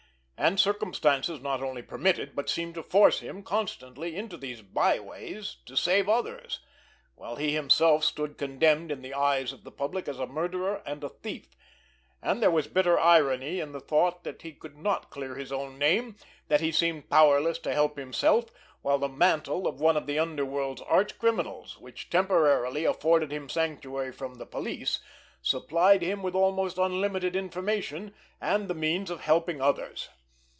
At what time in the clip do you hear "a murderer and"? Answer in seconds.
10.19-11.03